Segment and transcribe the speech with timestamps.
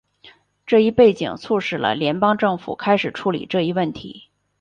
[0.65, 4.29] 这一背景促使了联邦政府开始处理这一问题。